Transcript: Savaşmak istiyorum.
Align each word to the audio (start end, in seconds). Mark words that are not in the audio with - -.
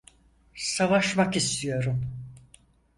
Savaşmak 0.55 1.35
istiyorum. 1.35 2.05